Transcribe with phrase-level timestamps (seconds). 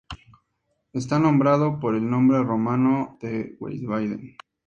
[0.93, 4.35] Está nombrado por el nombre romano de Wiesbaden.